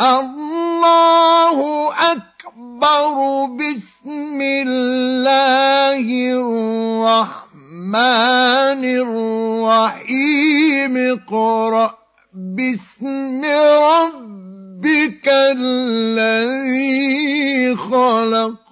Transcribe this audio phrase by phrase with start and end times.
[0.00, 1.58] الله
[2.12, 3.14] أكبر
[3.46, 6.06] بسم الله
[7.14, 7.94] الرحمن
[9.64, 11.94] الرحيم اقرأ
[12.34, 13.42] باسم
[13.94, 15.28] ربك
[15.58, 16.96] الذي
[17.76, 18.63] خلق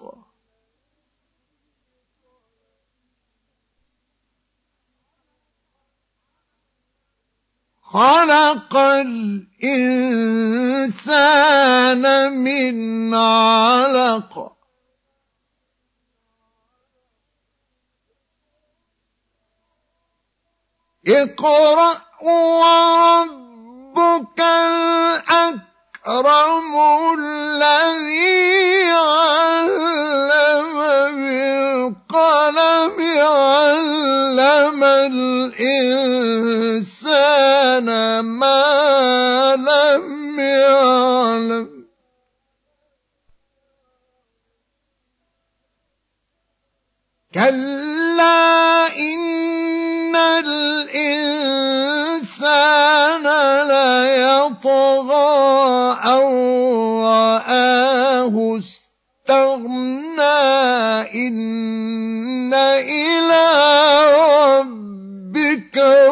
[7.93, 9.93] خلق الإنسان
[12.33, 14.53] من علق.
[21.09, 23.61] اقرأ وربك
[24.41, 25.61] الأكرم
[27.19, 28.42] الذي
[35.07, 36.21] الإنسان
[38.21, 41.69] ما لم يعلم.
[47.35, 50.93] كلا إن الإنسان
[53.69, 55.13] ليطغى
[56.05, 56.23] أن
[57.03, 60.03] رآه استغنى.
[61.15, 63.49] إن إلى
[65.77, 66.12] ربك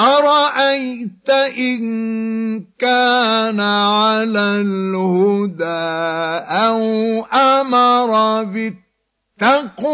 [0.00, 1.80] أرأيت إن
[2.78, 5.64] كان على الهدى
[6.48, 6.80] أو
[7.24, 8.44] أمر
[9.40, 9.90] بالتقوى؟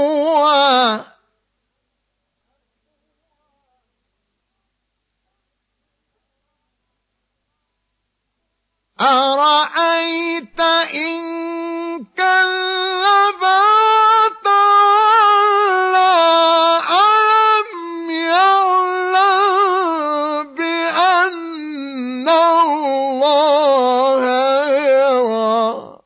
[9.00, 9.45] أرأيت
[23.24, 24.22] الله
[24.70, 25.96] يرى.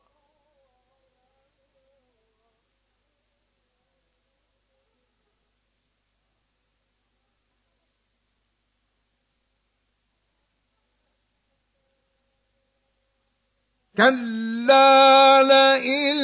[13.97, 16.17] كلا لئن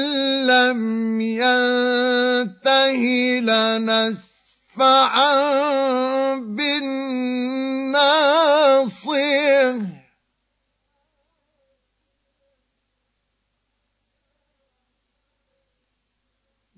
[0.48, 0.82] لم
[1.22, 3.04] ينته
[3.44, 5.28] لنسفعا
[6.38, 7.18] بالناصيه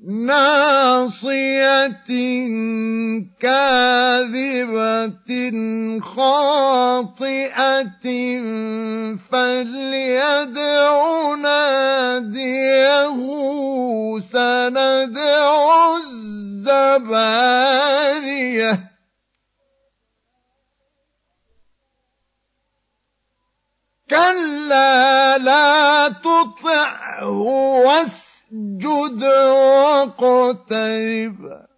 [0.08, 1.88] ناصية
[3.40, 5.20] كاذبة
[6.00, 7.60] خاطئة
[9.32, 10.96] فليدع
[11.36, 13.20] ناديه
[14.20, 17.30] سندع الزبانية.
[24.10, 27.44] كلا لا تطعه
[28.52, 29.24] واسجد
[30.20, 31.69] واقترب.